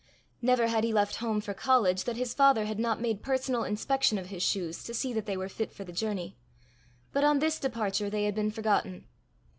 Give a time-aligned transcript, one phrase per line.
[0.41, 4.17] Never had he left home for college that his father had not made personal inspection
[4.17, 6.35] of his shoes to see that they were fit for the journey,
[7.13, 9.05] but on this departure they had been forgotten.